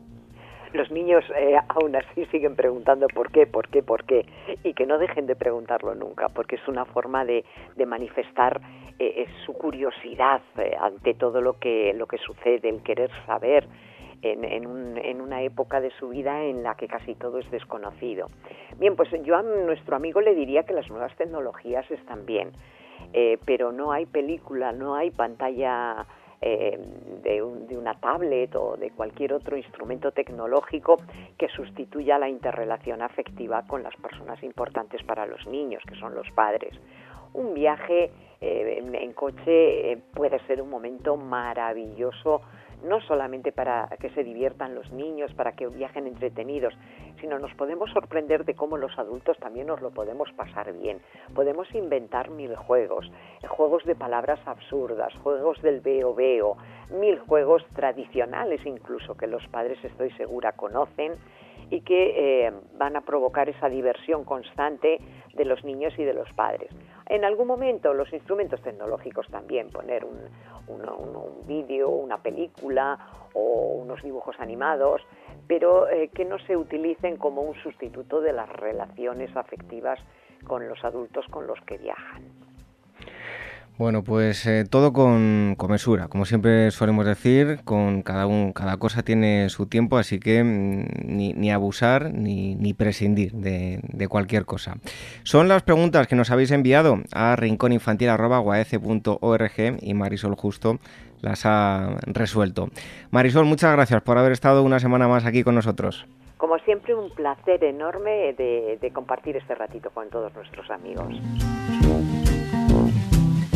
[0.76, 4.26] los niños eh, aún así siguen preguntando por qué, por qué, por qué,
[4.64, 7.44] y que no dejen de preguntarlo nunca, porque es una forma de,
[7.86, 8.62] manifestar
[9.00, 13.68] eh, su curiosidad eh, ante todo lo que, lo que sucede, el querer saber.
[14.22, 18.32] En, en, una época de su vida en la que casi todo es desconocido.
[18.80, 22.52] Bien, pues yo a nuestro amigo le diría que las nuevas tecnologías están bien,
[23.46, 26.08] pero no hay película, no hay pantalla
[26.48, 26.78] eh,
[27.24, 31.02] de, una tablet o de cualquier otro instrumento tecnológico
[31.40, 36.30] que sustituya la interrelación afectiva con las personas importantes para los niños, que son los
[36.36, 36.80] padres.
[37.34, 42.42] Un viaje eh, en, coche eh, puede ser un momento maravilloso
[42.84, 46.74] no solamente para que se diviertan los niños, para que viajen entretenidos,
[47.20, 51.00] sino nos podemos sorprender de cómo los adultos también nos lo podemos pasar bien.
[51.34, 53.12] Podemos inventar mil juegos,
[53.48, 56.58] juegos de palabras absurdas, juegos del veo veo,
[57.00, 61.14] mil juegos tradicionales incluso que los padres estoy segura conocen
[61.70, 65.00] y que eh, van a provocar esa diversión constante
[65.34, 66.70] de los niños y de los padres.
[67.08, 70.20] En algún momento los instrumentos tecnológicos también, poner un,
[70.68, 72.98] un, vídeo, una película
[73.34, 75.02] o unos dibujos animados,
[75.48, 80.00] pero eh, que no se utilicen como un sustituto de las relaciones afectivas
[80.48, 82.45] con los adultos con los que viajan.
[83.78, 89.04] Bueno, pues eh, todo con, mesura, como siempre solemos decir, con cada un, cada cosa
[89.04, 94.76] tiene su tiempo, así que mm, ni, abusar ni, ni prescindir de, cualquier cosa.
[95.24, 100.80] Son las preguntas que nos habéis enviado a rincóninfantil.org y Marisol Justo
[101.22, 102.70] las ha resuelto.
[103.12, 106.06] Marisol, muchas gracias por haber estado una semana más aquí con nosotros.
[106.38, 111.14] Como siempre, un placer enorme de compartir este ratito con todos nuestros amigos.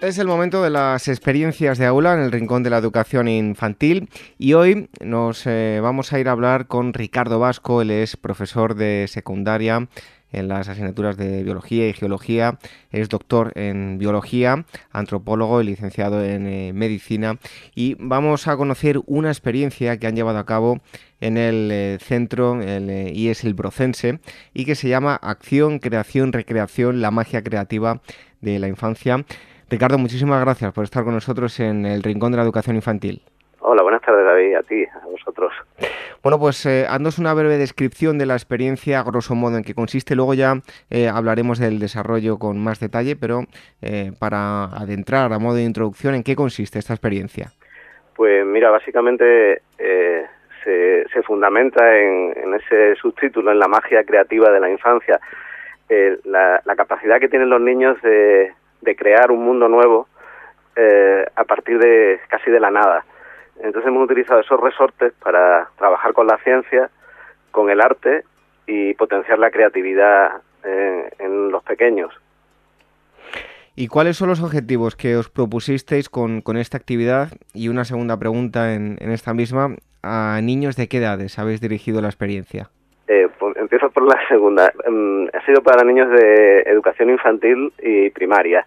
[0.00, 4.08] Es el momento de las experiencias de aula en el Rincón de la Educación Infantil
[4.38, 8.74] y hoy nos eh, vamos a ir a hablar con Ricardo Vasco, él es profesor
[8.76, 9.88] de secundaria
[10.32, 12.58] en las asignaturas de biología y geología,
[12.90, 17.38] es doctor en biología, antropólogo y licenciado en eh, medicina.
[17.74, 20.80] Y vamos a conocer una experiencia que han llevado a cabo
[21.20, 24.20] en el eh, centro, el IES El Brocense
[24.54, 28.00] y que se llama Acción, Creación, Recreación, la magia creativa
[28.40, 29.26] de la infancia.
[29.70, 33.22] Ricardo, muchísimas gracias por estar con nosotros en el Rincón de la Educación Infantil.
[33.60, 35.52] Hola, buenas tardes David, a ti, a vosotros.
[36.24, 36.86] Bueno, pues eh,
[37.18, 40.16] una breve descripción de la experiencia, grosso modo, en qué consiste.
[40.16, 40.54] Luego ya
[40.90, 43.42] eh, hablaremos del desarrollo con más detalle, pero
[43.80, 47.52] eh, para adentrar a modo de introducción, ¿en qué consiste esta experiencia?
[48.16, 50.26] Pues mira, básicamente eh,
[50.64, 55.20] se, fundamenta en, ese subtítulo, en la magia creativa de la infancia,
[56.24, 60.08] la, la capacidad que tienen los niños de de crear un mundo nuevo
[60.76, 63.04] eh, a partir de casi de la nada.
[63.62, 66.90] Entonces hemos utilizado esos resortes para trabajar con la ciencia,
[67.50, 68.24] con el arte
[68.66, 72.14] y potenciar la creatividad eh, en los pequeños.
[73.76, 77.28] ¿Y cuáles son los objetivos que os propusisteis con, con esta actividad?
[77.54, 82.00] Y una segunda pregunta en, en, esta misma, ¿a niños de qué edades habéis dirigido
[82.00, 82.70] la experiencia?
[83.60, 84.72] Empiezo por la segunda.
[84.88, 88.64] Mm, ha sido para niños de educación infantil y primaria.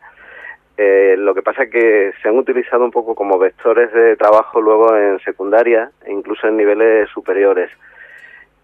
[0.77, 4.61] Eh, lo que pasa es que se han utilizado un poco como vectores de trabajo
[4.61, 7.71] luego en secundaria e incluso en niveles superiores.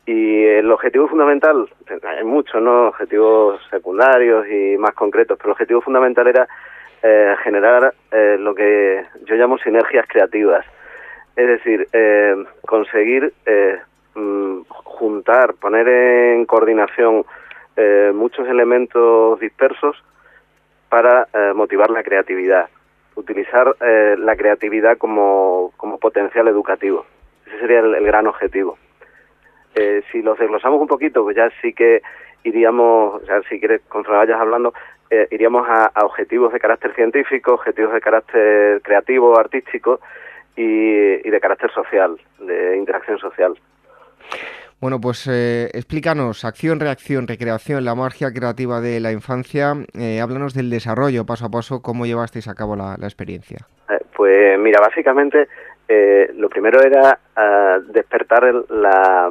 [0.06, 1.68] Y el objetivo fundamental,
[2.04, 2.90] hay muchos, ¿no?
[2.90, 6.48] Objetivos secundarios y más concretos, pero el objetivo fundamental era
[7.02, 10.64] eh, generar eh, lo que yo llamo sinergias creativas.
[11.36, 12.36] Es decir, eh,
[12.68, 13.80] conseguir eh,
[14.68, 17.26] juntar, poner en coordinación
[17.76, 19.96] eh, muchos elementos dispersos
[20.90, 22.68] para eh, motivar la creatividad,
[23.16, 27.06] utilizar eh, la creatividad como, como potencial educativo.
[27.46, 28.78] Ese sería el, gran objetivo.
[30.12, 32.02] si los desglosamos un poquito, pues ya sí que
[32.44, 34.74] iríamos, o sea, si quieres, conforme vayas hablando,
[35.32, 40.02] iríamos a, objetivos de carácter científico, objetivos de carácter creativo, artístico
[40.56, 43.58] y de carácter social, de interacción social.
[44.82, 49.74] Bueno, pues eh, explícanos, acción, reacción, recreación, la magia creativa de la infancia.
[49.94, 53.68] Eh, háblanos del desarrollo paso a paso, cómo llevasteis a cabo la, experiencia.
[53.90, 55.48] Eh, pues mira, básicamente
[56.36, 59.30] lo primero era ah, despertar la...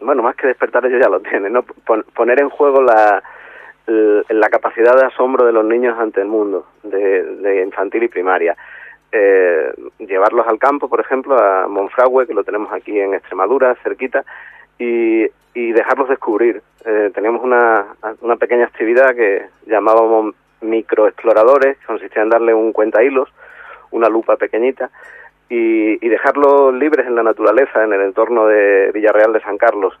[0.00, 1.62] Bueno, más que despertar ellos ya lo tienen, ¿no?
[1.62, 3.22] poner en juego la,
[3.86, 8.56] la capacidad de asombro de los niños ante el mundo, de, infantil y primaria.
[9.98, 14.24] Llevarlos al campo, por ejemplo, a Monfragüe, que lo tenemos aquí en Extremadura, cerquita,
[14.78, 16.62] y, dejarlos descubrir.
[16.84, 17.86] Eh, teníamos una,
[18.20, 23.28] una pequeña actividad que llamábamos microexploradores, consistía en darle un cuenta hilos,
[23.90, 24.90] una lupa pequeñita,
[25.48, 29.98] y, dejarlos libres en la naturaleza, en el entorno de Villarreal de San Carlos.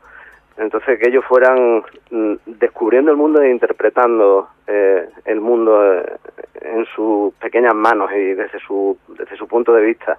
[0.56, 6.16] Entonces, que ellos fueran mm, descubriendo el mundo e interpretando eh, el mundo eh,
[6.60, 10.18] en sus pequeñas manos y desde su, desde su punto de vista.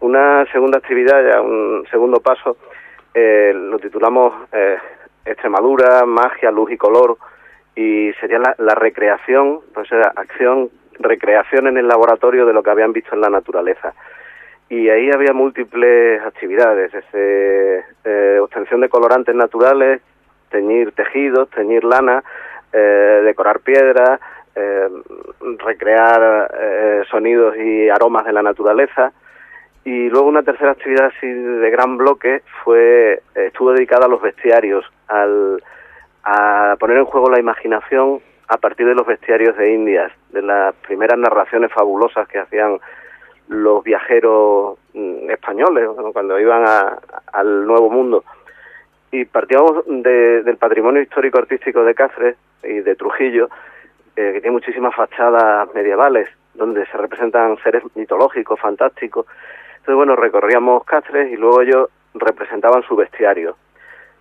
[0.00, 2.56] una segunda actividad, ya un segundo paso,
[3.14, 4.78] eh, lo titulamos eh,
[5.24, 7.18] Extremadura, magia, luz y color,
[7.76, 13.14] y sería la, recreación, pues acción, recreación en el laboratorio de lo que habían visto
[13.14, 13.94] en la naturaleza.
[14.72, 20.00] Y ahí había múltiples actividades, desde eh, obtención de colorantes naturales,
[20.48, 22.24] teñir tejidos, teñir lana,
[22.72, 24.18] eh, decorar piedras,
[25.58, 29.12] recrear sonidos y aromas de la naturaleza,
[29.84, 34.86] y luego una tercera actividad así de gran bloque fue estuvo dedicada a los bestiarios,
[35.08, 35.62] al,
[36.24, 40.74] a poner en juego la imaginación a partir de los bestiarios de Indias, de las
[40.76, 42.78] primeras narraciones fabulosas que hacían
[43.52, 46.64] los viajeros mm, españoles cuando iban
[47.32, 48.24] al Nuevo Mundo.
[49.10, 53.48] Y partíamos del patrimonio histórico artístico de Cáceres y de Trujillo,
[54.16, 59.26] eh, que tiene muchísimas fachadas medievales, donde se representan seres mitológicos, fantásticos,
[59.82, 63.56] entonces, bueno, recorríamos Cáceres y luego ellos representaban su bestiario,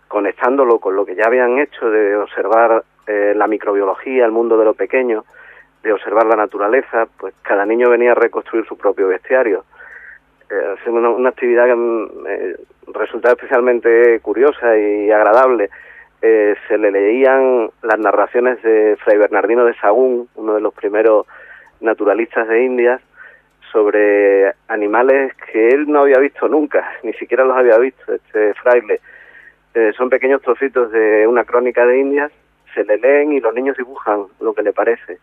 [0.07, 4.65] conectándolo con lo que ya habían hecho de observar eh, la microbiología, el mundo de
[4.65, 5.23] lo pequeño,
[5.83, 9.65] de observar la naturaleza, pues cada niño venía a reconstruir su propio bestiario.
[10.49, 12.55] Eh, una, una, actividad que mm, eh,
[12.93, 15.69] resultaba especialmente curiosa y agradable.
[16.21, 21.25] Eh, se le leían las narraciones de Fray Bernardino de Sagún, uno de los primeros
[21.79, 23.01] naturalistas de Indias,
[23.71, 28.99] sobre animales que él no había visto nunca, ni siquiera los había visto, este fraile.
[29.73, 32.31] Eh, son pequeños trocitos de una crónica de Indias,
[32.73, 35.17] se le leen y los niños dibujan lo que le parece.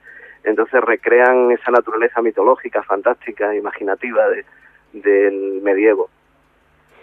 [0.44, 4.44] Entonces recrean esa naturaleza mitológica, fantástica, imaginativa de,
[4.92, 6.08] del medievo.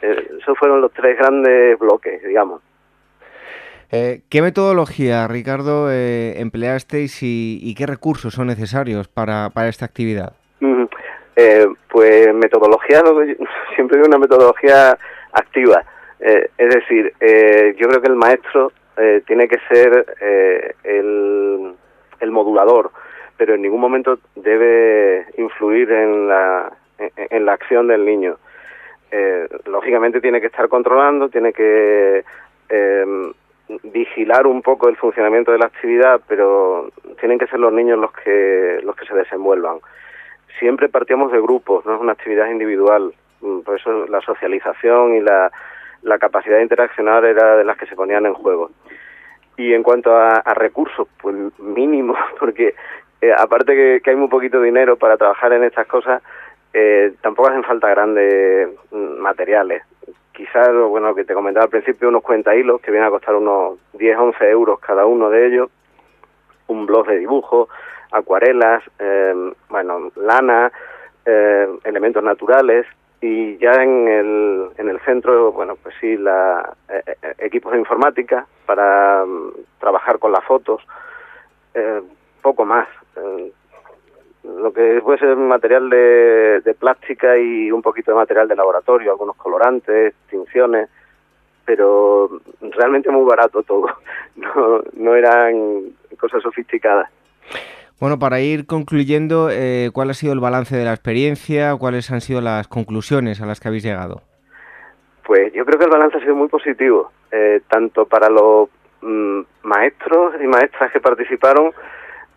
[0.01, 2.61] Eh, esos fueron los tres grandes bloques, digamos.
[3.91, 10.33] Eh, ¿Qué metodología, Ricardo, eh, empleasteis y, qué recursos son necesarios para, para esta actividad?
[11.35, 13.01] Eh, pues metodología,
[13.75, 14.97] siempre digo una metodología
[15.31, 15.83] activa.
[16.19, 17.13] es decir,
[17.77, 18.71] yo creo que el maestro
[19.27, 20.15] tiene que ser
[20.83, 21.75] el,
[22.19, 22.91] el modulador,
[23.37, 26.71] pero en ningún momento debe influir en la,
[27.15, 28.37] en la acción del niño.
[29.65, 32.23] lógicamente tiene que estar controlando, tiene que
[33.83, 38.11] vigilar un poco el funcionamiento de la actividad, pero tienen que ser los niños los
[38.11, 39.79] que los que se desenvuelvan.
[40.59, 45.21] Siempre partíamos de grupos, no es una actividad individual, mm, por eso la socialización y
[45.21, 45.51] la,
[46.03, 48.71] la capacidad de interaccionar era de las que se ponían en juego.
[49.57, 52.75] Y en cuanto a, recursos, pues mínimo, porque
[53.25, 56.21] eh, aparte que, hay muy poquito dinero para trabajar en estas cosas,
[56.73, 59.83] eh, tampoco hacen falta grandes mm, materiales.
[60.31, 63.35] Quizás, bueno, lo que te comentaba al principio, unos cuenta hilos que vienen a costar
[63.35, 65.69] unos 10, 11 euros cada uno de ellos,
[66.67, 67.67] un blog de dibujo,
[68.11, 70.71] acuarelas, em, bueno, lana,
[71.25, 72.85] em, elementos naturales.
[73.21, 77.79] Y ya en el, en el centro, bueno, pues sí, la, eh, eh, equipos de
[77.79, 80.85] informática para em, trabajar con las fotos,
[82.45, 82.87] poco más
[84.43, 89.11] lo que puede ser material de, de, plástica y un poquito de material de laboratorio,
[89.11, 90.87] algunos colorantes, tinciones,
[91.65, 92.29] pero
[92.61, 93.87] realmente muy barato todo,
[94.35, 95.85] no, no eran
[96.19, 97.09] cosas sofisticadas.
[97.99, 101.75] Bueno, para ir concluyendo, eh, ¿cuál ha sido el balance de la experiencia?
[101.77, 104.21] ¿Cuáles han sido las conclusiones a las que habéis llegado?
[105.25, 108.69] Pues yo creo que el balance ha sido muy positivo, eh, tanto para los
[109.01, 111.71] mm, maestros y maestras que participaron,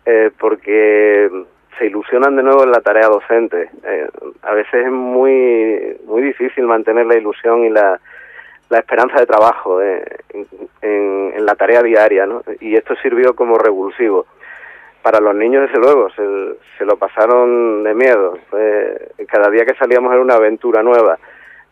[0.05, 1.29] eh, porque
[1.77, 3.69] se ilusionan de nuevo en la tarea docente.
[3.83, 4.07] Eh,
[4.41, 7.99] a veces es muy, muy difícil mantener la ilusión y la,
[8.69, 10.03] la esperanza de trabajo eh,
[10.81, 12.43] en, la tarea diaria, ¿no?
[12.59, 14.25] Y esto sirvió como revulsivo.
[15.01, 16.23] Para los niños, desde luego, se,
[16.77, 18.37] se lo pasaron de miedo.
[19.27, 21.17] cada día que salíamos era una aventura nueva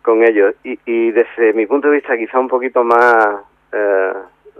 [0.08, 0.56] con ellos.
[0.64, 3.42] Y, y desde mi punto de vista, quizá un poquito más,
[3.74, 4.14] eh,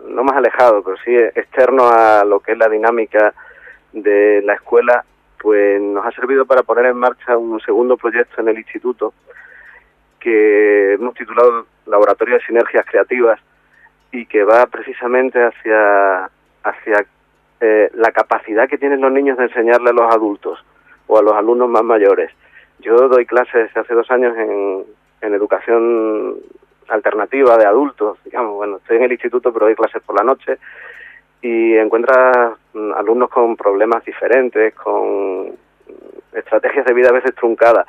[0.10, 3.34] no más alejado, pero sí externo a lo que es la dinámica
[4.02, 5.04] de la escuela,
[5.40, 9.14] pues nos ha servido para poner en marcha un segundo proyecto en el instituto
[10.20, 13.40] que hemos titulado Laboratorio de Sinergias Creativas
[14.12, 16.30] y que va precisamente hacia,
[16.64, 17.06] hacia
[17.62, 20.64] eh, la capacidad que tienen los niños de enseñarle a los adultos
[21.08, 22.32] o a los alumnos más mayores.
[22.80, 24.84] Yo doy clases hace dos años en,
[25.22, 26.36] en educación
[26.88, 30.58] alternativa de adultos, digamos, bueno, estoy en el instituto pero doy clases por la noche
[31.42, 35.56] y encuentras mm, alumnos con problemas diferentes, con
[36.34, 37.86] estrategias de vida a veces truncadas.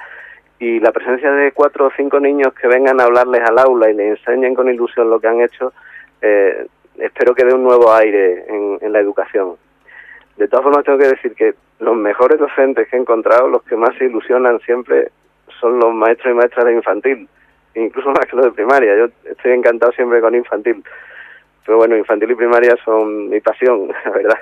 [0.59, 3.95] Y la presencia de cuatro o cinco niños que vengan a hablarles al aula y
[3.95, 5.73] les enseñen con ilusión lo que han hecho,
[6.21, 6.67] eh,
[6.99, 9.57] espero que dé un nuevo aire en, en la educación.
[10.37, 13.77] De todas formas, tengo que decir que los mejores docentes que he encontrado, los que
[13.77, 15.11] más se ilusionan siempre,
[15.61, 17.29] son los maestros y maestras de infantil,
[17.75, 18.97] incluso más que los de primaria.
[18.97, 20.83] Yo estoy encantado siempre con infantil.
[21.69, 24.39] Pero bueno, infantil y primaria son mi pasión, la verdad.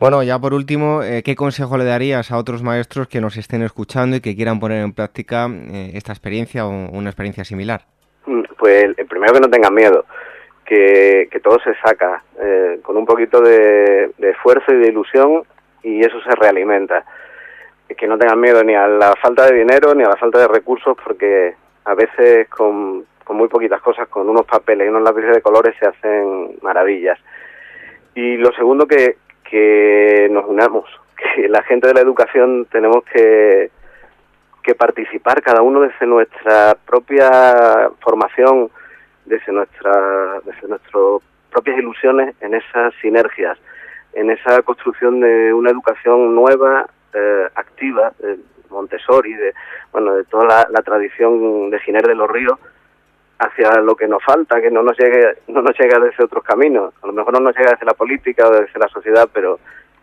[0.00, 3.62] Bueno, ya por último, eh, ¿qué consejo le darías a otros maestros que nos estén
[3.62, 7.82] escuchando y que quieran poner en práctica eh, esta experiencia o una experiencia similar?
[8.26, 10.06] Mm, pues el primero que no tengan miedo,
[10.66, 15.44] que, que todo se saca eh, con un poquito de, de, esfuerzo y de ilusión
[15.84, 17.04] y eso se realimenta.
[17.96, 20.48] Que no tengan miedo ni a la falta de dinero ni a la falta de
[20.48, 21.54] recursos porque
[21.84, 25.76] a veces con con muy poquitas cosas, con unos papeles y unos lápices de colores
[25.78, 27.18] se hacen maravillas.
[28.14, 30.88] Y lo segundo que, que nos unamos,
[31.34, 33.70] que la gente de la educación tenemos que,
[34.62, 38.70] que participar cada uno desde nuestra propia formación,
[39.26, 41.20] desde nuestra, desde nuestras
[41.52, 43.58] propias ilusiones en esas sinergias,
[44.14, 48.38] en esa construcción de una educación nueva, eh, activa, de
[48.70, 49.52] Montessori, de
[49.92, 52.58] bueno, de toda la, la tradición de Giner de los Ríos,
[53.38, 56.92] hacia lo que nos falta, que no nos llegue, no nos llega desde otros caminos.
[57.02, 59.60] A lo mejor no nos llega desde la política o desde la sociedad, pero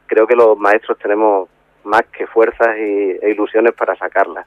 [0.07, 1.49] creo que los maestros tenemos
[1.83, 4.45] más que fuerzas y, e ilusiones para sacarlas.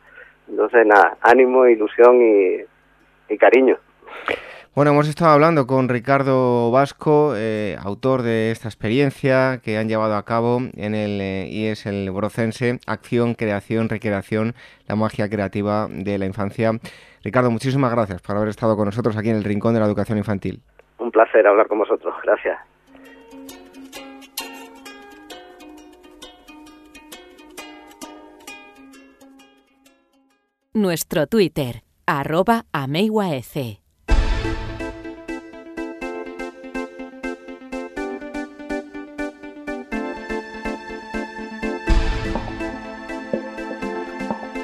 [0.49, 3.76] Entonces, nada, ánimo, ilusión y, cariño.
[4.74, 10.14] Bueno, hemos estado hablando con Ricardo Vasco, eh, autor de esta experiencia que han llevado
[10.16, 14.55] a cabo en el eh, IES el Brocense, Acción, Creación, Recreación,
[14.86, 16.72] la magia creativa de la infancia.
[17.22, 20.18] Ricardo, muchísimas gracias por haber estado con nosotros aquí en el Rincón de la Educación
[20.18, 20.62] Infantil.
[20.98, 22.14] Un placer hablar con vosotros.
[22.22, 22.58] Gracias.
[30.74, 33.88] Nuestro Twitter, arroba ameiwaec.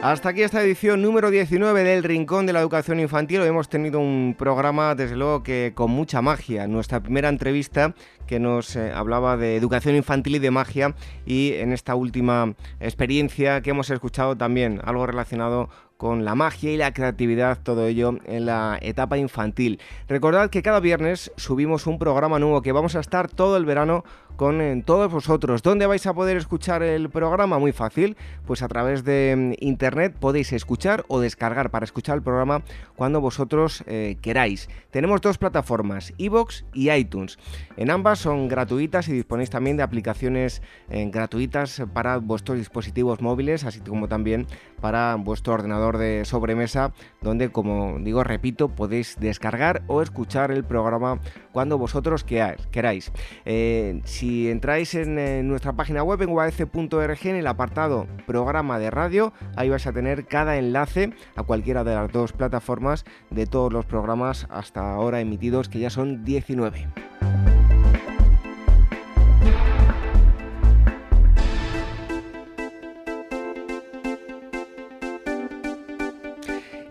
[0.04, 3.40] Hasta aquí esta edición número 19 del Rincón de la Educación Infantil.
[3.40, 6.66] Hoy hemos tenido un programa, desde luego, que con mucha magia.
[6.66, 7.94] Nuestra primera entrevista
[8.26, 10.94] que nos eh, hablaba de educación infantil y de magia
[11.24, 16.76] y en esta última experiencia que hemos escuchado también algo relacionado con la magia y
[16.76, 19.80] la creatividad, todo ello en la etapa infantil.
[20.06, 24.04] Recordad que cada viernes subimos un programa nuevo que vamos a estar todo el verano
[24.36, 25.62] con eh, todos vosotros.
[25.62, 27.58] ¿Dónde vais a poder escuchar el programa?
[27.58, 28.16] Muy fácil,
[28.46, 32.62] pues a través de mm, internet podéis escuchar o descargar para escuchar el programa
[32.96, 34.68] cuando vosotros eh, queráis.
[34.90, 37.38] Tenemos dos plataformas, iVoox y iTunes.
[37.76, 43.64] En ambas son gratuitas y disponéis también de aplicaciones eh, gratuitas para vuestros dispositivos móviles,
[43.64, 44.46] así como también
[44.84, 51.20] para vuestro ordenador de sobremesa, donde, como digo, repito, podéis descargar o escuchar el programa
[51.52, 53.10] cuando vosotros queráis.
[53.46, 59.32] si si entráis en, nuestra página web en uaf.org en el apartado programa de radio,
[59.56, 63.86] ahí vais a tener cada enlace a cualquiera de las dos plataformas de todos los
[63.86, 67.53] programas hasta ahora emitidos, que ya son 19.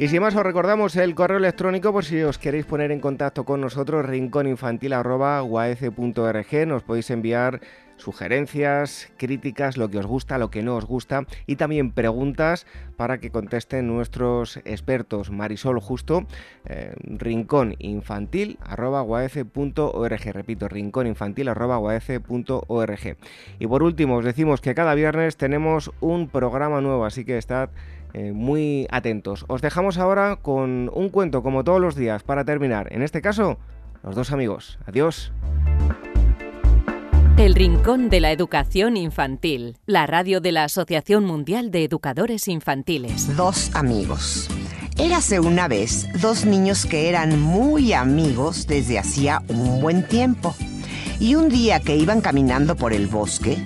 [0.04, 3.46] Y sin más os recordamos el correo electrónico por si os queréis poner en contacto
[3.46, 6.68] con nosotros, rincóninfantil.org.
[6.68, 7.62] Nos podéis enviar
[7.96, 13.20] sugerencias, críticas, lo que os gusta, lo que no os gusta y también preguntas para
[13.20, 15.32] que contesten nuestros expertos.
[15.32, 16.26] Marisol Justo,
[16.66, 16.94] eh,
[20.34, 23.18] Repito, rincóninfantil.org.
[23.58, 27.70] Y por último, os decimos que cada viernes tenemos un programa nuevo, así que estad
[28.14, 29.46] eh, muy atentos.
[29.48, 32.92] Os dejamos ahora con un cuento como todos los días para terminar.
[32.94, 33.58] En este caso,
[34.04, 34.78] los dos amigos.
[34.86, 35.32] Adiós.
[37.38, 43.36] El Rincón de la Educación Infantil, la radio de la Asociación Mundial de Educadores Infantiles.
[43.36, 44.48] Dos amigos.
[45.00, 50.56] Érase una vez dos niños que eran muy amigos desde hacía un buen tiempo.
[51.20, 53.58] Y un día que iban caminando por el bosque,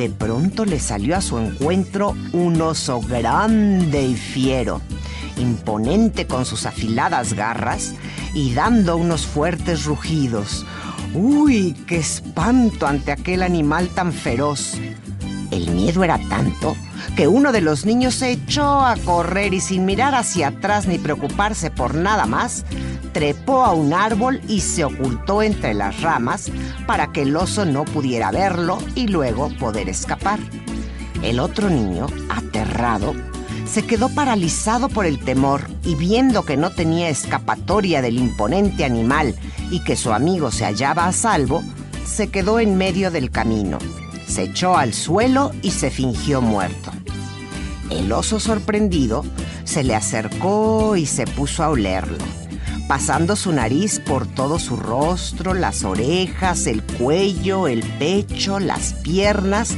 [0.00, 4.80] de pronto le salió a su encuentro un oso grande y fiero,
[5.36, 7.94] imponente con sus afiladas garras
[8.32, 10.64] y dando unos fuertes rugidos.
[11.12, 14.78] ¡Uy, qué espanto ante aquel animal tan feroz!
[15.50, 16.76] El miedo era tanto
[17.16, 20.98] que uno de los niños se echó a correr y sin mirar hacia atrás ni
[20.98, 22.64] preocuparse por nada más,
[23.12, 26.50] trepó a un árbol y se ocultó entre las ramas
[26.86, 30.38] para que el oso no pudiera verlo y luego poder escapar.
[31.22, 33.14] El otro niño, aterrado,
[33.66, 39.34] se quedó paralizado por el temor y viendo que no tenía escapatoria del imponente animal
[39.70, 41.62] y que su amigo se hallaba a salvo,
[42.04, 43.78] se quedó en medio del camino,
[44.30, 46.92] se echó al suelo y se fingió muerto.
[47.90, 49.24] El oso sorprendido
[49.64, 52.18] se le acercó y se puso a olerlo
[52.90, 59.76] pasando su nariz por todo su rostro, las orejas, el cuello, el pecho, las piernas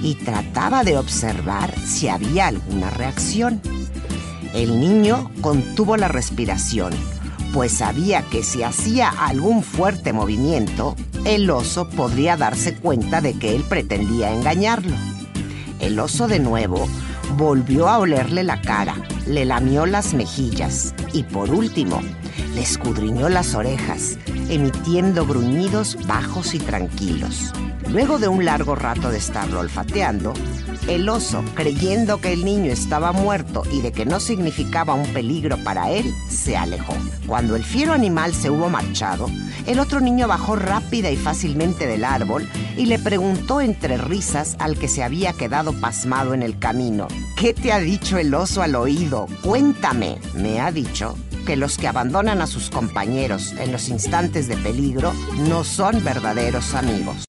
[0.00, 3.60] y trataba de observar si había alguna reacción.
[4.54, 6.92] El niño contuvo la respiración,
[7.52, 10.94] pues sabía que si hacía algún fuerte movimiento,
[11.24, 14.96] el oso podría darse cuenta de que él pretendía engañarlo.
[15.80, 16.88] El oso de nuevo
[17.36, 18.96] volvió a olerle la cara,
[19.26, 22.00] le lamió las mejillas y por último
[22.54, 24.18] le escudriñó las orejas,
[24.48, 27.52] emitiendo gruñidos bajos y tranquilos.
[27.88, 30.34] Luego de un largo rato de estarlo olfateando,
[30.88, 35.56] el oso, creyendo que el niño estaba muerto y de que no significaba un peligro
[35.58, 36.94] para él, se alejó.
[37.26, 39.28] Cuando el fiero animal se hubo marchado,
[39.66, 44.78] el otro niño bajó rápida y fácilmente del árbol y le preguntó entre risas al
[44.78, 48.74] que se había quedado pasmado en el camino, ¿qué te ha dicho el oso al
[48.74, 49.26] oído?
[49.42, 50.18] Cuéntame.
[50.34, 51.16] Me ha dicho
[51.46, 55.12] que los que abandonan a sus compañeros en los instantes de peligro
[55.48, 57.24] no son verdaderos amigos.